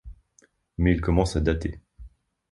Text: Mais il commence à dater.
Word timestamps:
Mais 0.79 0.93
il 0.95 0.99
commence 0.99 1.35
à 1.35 1.41
dater. 1.41 1.79